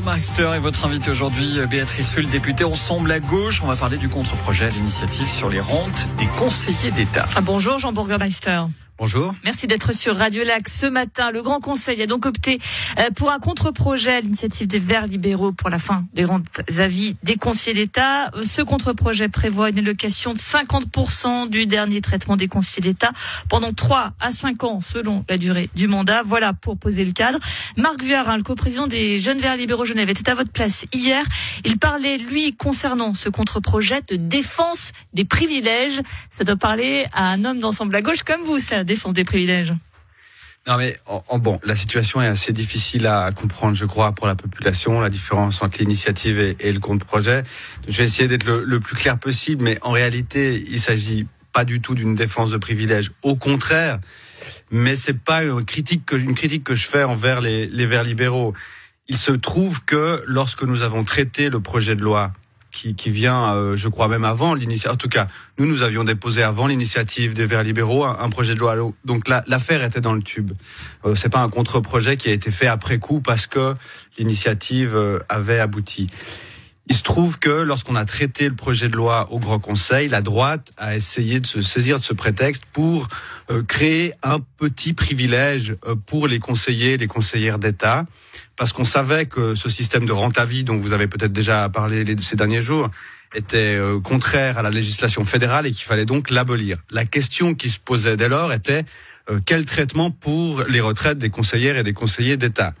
[0.00, 3.62] Burgermeister est votre invité aujourd'hui, Béatrice Rull, députée Ensemble à gauche.
[3.62, 7.26] On va parler du contre-projet à l'initiative sur les rentes des conseillers d'État.
[7.36, 8.62] Ah, bonjour Jean Burgermeister.
[9.00, 9.34] Bonjour.
[9.44, 11.30] Merci d'être sur Radio Lac ce matin.
[11.30, 12.58] Le Grand Conseil a donc opté
[12.98, 17.16] euh, pour un contre-projet à l'initiative des Verts libéraux pour la fin des rentes avis
[17.22, 18.26] des conseillers d'État.
[18.34, 23.12] Euh, ce contre-projet prévoit une allocation de 50% du dernier traitement des conseillers d'État
[23.48, 26.22] pendant 3 à 5 ans selon la durée du mandat.
[26.22, 27.38] Voilà pour poser le cadre.
[27.78, 31.24] Marc Vuarin, le co-président des Jeunes Verts libéraux Genève, était à votre place hier.
[31.64, 36.02] Il parlait, lui, concernant ce contre-projet de défense des privilèges.
[36.28, 39.72] Ça doit parler à un homme d'ensemble à gauche comme vous, ça défense des privilèges
[40.66, 40.98] non mais
[41.38, 45.62] bon, la situation est assez difficile à comprendre, je crois, pour la population, la différence
[45.62, 47.44] entre l'initiative et, le compte-projet.
[47.88, 51.80] Je vais essayer d'être le, plus clair possible, mais en réalité, il s'agit pas du
[51.80, 53.10] tout d'une défense de privilèges.
[53.22, 54.00] Au contraire,
[54.70, 58.04] mais c'est pas une critique que une critique que je fais envers les, les Verts
[58.04, 58.52] libéraux.
[59.08, 62.32] Il se trouve que lorsque nous avons traité le projet de loi
[62.70, 64.94] qui, qui vient, euh, je crois même avant l'initiative.
[64.94, 68.60] En tout cas, nous, nous avions déposé avant l'initiative des Verts libéraux un, projet de
[68.60, 68.74] loi.
[69.04, 70.52] Donc l'affaire était dans le tube.
[71.04, 73.74] Euh, c'est pas un contre-projet qui a été fait après coup parce que
[74.18, 76.08] l'initiative euh, avait abouti.
[76.86, 80.22] Il se trouve que lorsqu'on a traité le projet de loi au Grand Conseil, la
[80.22, 83.06] droite a essayé de se saisir de ce prétexte pour
[83.50, 85.76] euh, créer un petit privilège
[86.06, 88.06] pour les conseillers, les conseillères d'État
[88.60, 91.66] parce qu'on savait que ce système de rente à vie dont vous avez peut-être déjà
[91.70, 92.90] parlé ces derniers jours
[93.34, 96.76] était euh, contraire à la législation fédérale et qu'il fallait donc l'abolir.
[96.90, 98.84] La question qui se posait dès lors était
[99.30, 102.74] euh, quel traitement pour les retraites des conseillères et des conseillers d'État?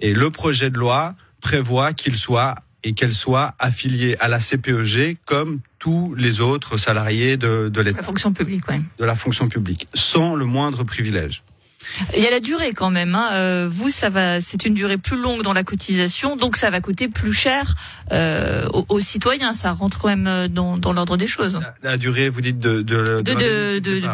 [0.00, 5.18] Et le projet de loi prévoit qu'il soit et qu'elle soit affiliée à la CPEG
[5.26, 7.98] comme tous les autres salariés de, de l'État.
[7.98, 8.82] La fonction publique, oui.
[8.98, 11.44] De la fonction publique, sans le moindre privilège.
[12.16, 13.14] Il y a la durée quand même.
[13.14, 13.30] Hein.
[13.32, 16.80] Euh, vous, ça va, c'est une durée plus longue dans la cotisation, donc ça va
[16.80, 17.74] coûter plus cher
[18.12, 19.52] euh, aux, citoyens.
[19.52, 21.60] Ça rentre quand même euh, dans, dans l'ordre des choses.
[21.82, 22.82] La, durée, vous dites de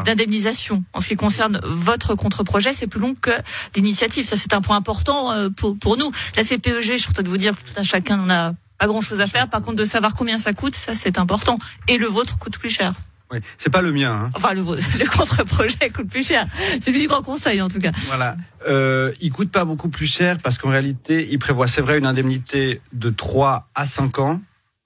[0.05, 0.85] d'indemnisation.
[0.93, 3.31] en ce qui concerne votre contre-projet, c'est plus long que
[3.75, 4.27] l'initiative.
[4.27, 6.11] Ça, c'est un point important pour pour nous.
[6.37, 9.27] La CPEG, je suis de vous dire, tout à chacun n'a pas grand chose à
[9.27, 9.49] faire.
[9.49, 11.59] Par contre, de savoir combien ça coûte, ça c'est important.
[11.89, 12.95] Et le vôtre coûte plus cher.
[13.33, 14.13] Oui, c'est pas le mien.
[14.13, 14.31] Hein.
[14.35, 14.61] Enfin, le,
[14.99, 16.47] le contre-projet coûte plus cher.
[16.81, 17.91] Celui du Grand Conseil, en tout cas.
[18.07, 18.37] Voilà.
[18.69, 22.07] Euh, il coûte pas beaucoup plus cher parce qu'en réalité, il prévoit, c'est vrai, une
[22.07, 24.41] indemnité de 3 à 5 ans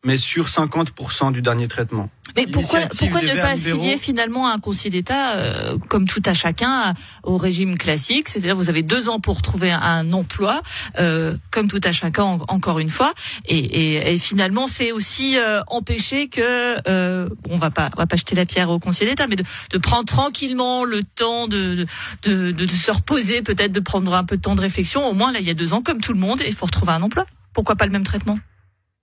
[0.04, 2.08] mais sur 50% du dernier traitement.
[2.36, 6.94] Mais pourquoi, pourquoi ne pas affilier finalement un conseiller d'État, euh, comme tout à chacun,
[7.22, 8.28] au régime classique?
[8.28, 10.62] C'est-à-dire vous avez deux ans pour trouver un, emploi,
[10.98, 13.12] euh, comme tout à chacun, encore une fois.
[13.46, 18.06] Et, et, et finalement, c'est aussi euh, empêcher que, euh, on va pas, on va
[18.06, 21.84] pas jeter la pierre au conseiller d'État, mais de, de, prendre tranquillement le temps de,
[22.22, 25.06] de, de, de se reposer, peut-être de prendre un peu de temps de réflexion.
[25.06, 26.92] Au moins, là, il y a deux ans, comme tout le monde, il faut retrouver
[26.92, 27.26] un emploi.
[27.52, 28.38] Pourquoi pas le même traitement?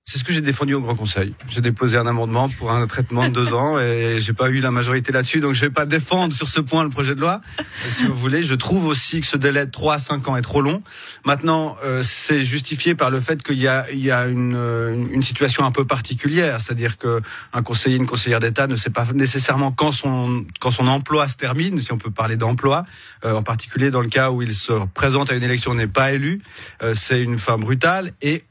[0.08, 1.36] C'est ce que j'ai défendu au Grand Conseil.
[1.50, 4.72] J'ai déposé un amendement pour un traitement de deux ans et j'ai pas eu la
[4.72, 7.42] majorité là-dessus, donc je vais pas défendre sur ce point le projet de loi.
[7.90, 10.42] Si vous voulez, je trouve aussi que ce délai de 3 à 5 ans est
[10.42, 10.82] trop long.
[11.26, 15.24] Maintenant, euh, c'est justifié par le fait qu'il y a, il y a une, une,
[15.24, 19.74] situation un peu particulière, c'est-à-dire que un conseiller, une conseillère d'État ne sait pas nécessairement
[19.74, 22.86] quand son quand son emploi se termine, si on peut parler d'emploi,
[23.26, 26.14] euh, en particulier dans le cas où il se présente à une élection n'est pas
[26.14, 26.42] élu.
[26.82, 28.44] Euh, c'est une fin brutale et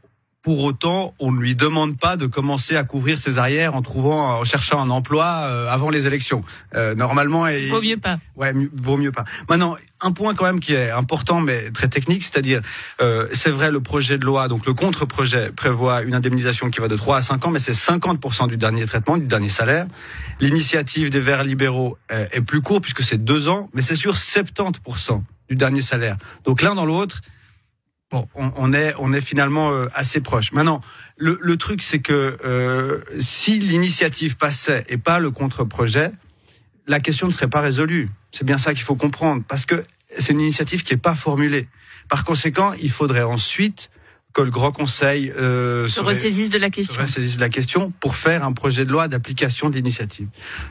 [0.47, 4.39] pour autant, on ne lui demande pas de commencer à couvrir ses arrières en trouvant,
[4.39, 6.45] en cherchant un emploi euh, avant les élections.
[6.77, 8.19] Euh, normalement, il vaut mieux pas.
[8.37, 9.25] Ouais, vaut mieux pas.
[9.49, 12.61] Maintenant, un point quand même qui est important mais très technique, c'est-à-dire,
[13.01, 16.87] euh, c'est vrai, le projet de loi, donc le contre-projet prévoit une indemnisation qui va
[16.87, 19.89] de 3 à 5 ans, mais c'est 50% du dernier traitement, du dernier salaire.
[20.39, 25.25] L'initiative des Verts libéraux est, plus courte puisque c'est 2 ans, mais c'est sur 70%
[25.49, 26.17] du dernier salaire.
[26.45, 27.21] Donc l'un dans l'autre,
[28.35, 30.53] Bon, on, est on est finalement euh, assez proche.
[30.53, 30.81] Maintenant,
[31.17, 36.13] le, le truc c'est que euh, si l'initiative passait et pas le contre-projet,
[36.87, 38.11] la question ne serait pas résolue.
[38.33, 39.83] C'est bien ça qu'il faut comprendre, parce que
[40.19, 41.69] c'est une initiative qui n'est pas formulée.
[42.09, 43.91] Par conséquent, il faudrait ensuite
[44.33, 47.03] que le Grand Conseil euh, se ressaisisse de la question.
[47.03, 50.29] de la question pour faire un projet de loi d'application de l'initiative,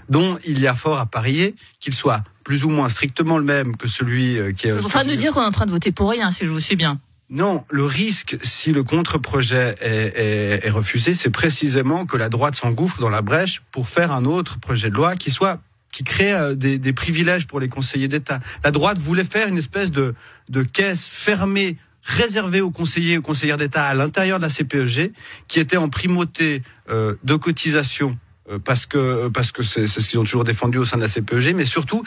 [0.07, 3.75] dont il y a fort à parier qu'il soit plus ou moins strictement le même
[3.75, 4.71] que celui euh, qui est.
[4.71, 6.51] Vous en train de dire qu'on est en train de voter pour rien, si je
[6.51, 6.99] vous suis bien.
[7.29, 13.09] Non, le risque, si le contre-projet est, refusé, c'est précisément que la droite s'engouffre dans
[13.09, 15.59] la brèche pour faire un autre projet de loi qui soit
[15.91, 18.41] qui crée euh, des, privilèges pour les conseillers d'État.
[18.65, 20.13] La droite voulait faire une espèce de,
[20.49, 25.13] de caisse fermée réservée aux conseillers et aux conseillères d'État à l'intérieur de la CPEG,
[25.47, 28.17] qui était en primauté euh, de cotisation
[28.51, 31.07] euh, parce que parce que c'est ce qu'ils ont toujours défendu au sein de la
[31.07, 32.03] CPEG, mais surtout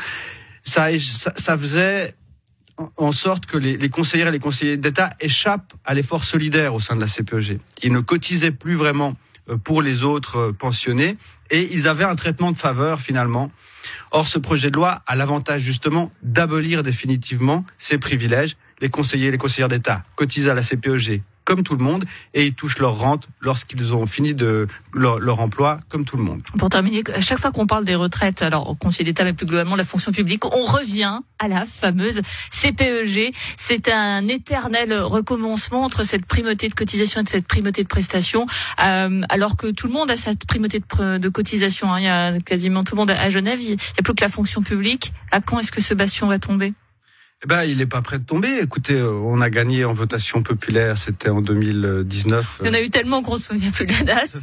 [0.63, 0.89] ça,
[1.37, 2.15] ça faisait
[2.97, 6.81] en sorte que les, les conseillères et les conseillers d'État échappent à l'effort solidaire au
[6.81, 7.59] sein de la CPEG.
[7.83, 9.17] Ils ne cotisaient plus vraiment
[9.51, 11.17] euh, pour les autres euh, pensionnés
[11.51, 13.51] et ils avaient un traitement de faveur finalement.
[14.11, 18.57] Or, ce projet de loi a l'avantage justement d'abolir définitivement ces privilèges.
[18.81, 22.05] Les conseillers et les conseillères d'État cotisent à la CPEG comme tout le monde
[22.35, 26.23] et ils touchent leur rente lorsqu'ils ont fini de leur, leur, emploi comme tout le
[26.23, 26.43] monde.
[26.59, 29.47] Pour terminer, à chaque fois qu'on parle des retraites, alors au Conseil d'État mais plus
[29.47, 33.33] globalement la fonction publique, on revient à la fameuse CPEG.
[33.57, 38.45] C'est un éternel recommencement entre cette primauté de cotisation et cette primauté de prestation,
[38.85, 41.95] euh, alors que tout le monde a cette primauté de, de cotisation.
[41.95, 42.01] Hein.
[42.01, 43.59] Il y a quasiment tout le monde à Genève.
[43.63, 45.15] Il n'y a plus que la fonction publique.
[45.31, 46.75] À quand est-ce que ce bastion va tomber?
[47.47, 48.59] Ben, il n'est pas prêt de tomber.
[48.61, 52.59] Écoutez, euh, on a gagné en votation populaire, c'était en 2019.
[52.63, 54.37] Il y en a eu tellement qu'on se souvient plus de la date.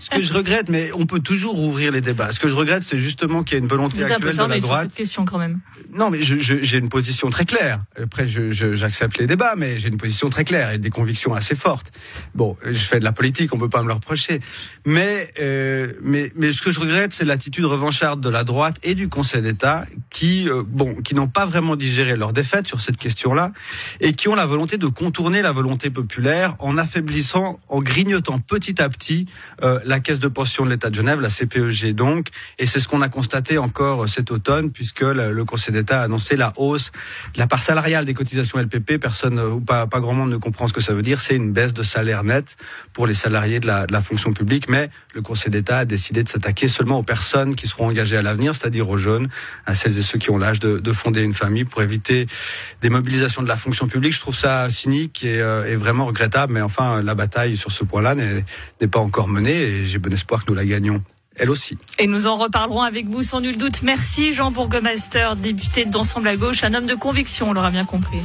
[0.00, 2.30] Ce que je regrette, mais on peut toujours ouvrir les débats.
[2.32, 4.82] Ce que je regrette, c'est justement qu'il y a une volonté actuelle de la droite.
[4.90, 5.60] Cette question quand même.
[5.94, 7.80] Non, mais j'ai une position très claire.
[8.00, 11.92] Après, j'accepte les débats, mais j'ai une position très claire et des convictions assez fortes.
[12.34, 14.40] Bon, je fais de la politique, on peut pas me le reprocher.
[14.84, 18.94] Mais, euh, mais, mais ce que je regrette, c'est l'attitude revancharde de la droite et
[18.94, 22.96] du Conseil d'État, qui, euh, bon, qui n'ont pas vraiment digéré leur défaite sur cette
[22.96, 23.52] question-là
[24.00, 28.80] et qui ont la volonté de contourner la volonté populaire en affaiblissant, en grignotant petit
[28.82, 29.26] à petit
[29.62, 32.28] euh, la caisse de pension de l'État de Genève, la CPEG donc.
[32.58, 36.04] Et c'est ce qu'on a constaté encore euh, cet automne puisque le, Conseil d'État a
[36.04, 36.90] annoncé la hausse
[37.34, 38.98] de la part salariale des cotisations LPP.
[38.98, 41.20] Personne euh, ou pas, pas grand monde ne comprend ce que ça veut dire.
[41.20, 42.56] C'est une baisse de salaire net
[42.92, 44.68] pour les salariés de la, fonction publique.
[44.68, 48.22] Mais le Conseil d'État a décidé de s'attaquer seulement aux personnes qui seront engagées à
[48.22, 49.28] l'avenir, c'est-à-dire aux jeunes,
[49.66, 53.42] à celles et ceux qui ont l'âge de fonder une famille pour éviter des mobilisations
[53.42, 54.12] de la fonction publique.
[54.12, 58.14] Je trouve ça cynique et, euh, vraiment regrettable, mais enfin, la bataille sur ce point-là
[58.14, 61.02] n'est pas encore menée et j'ai bon espoir que nous la gagnons
[61.38, 61.78] elle aussi.
[61.98, 63.82] Et nous en reparlerons avec vous sans nul doute.
[63.82, 68.20] Merci Jean Bourgmeister, député d'Ensemble à gauche, un homme de conviction, on l'aura bien compris.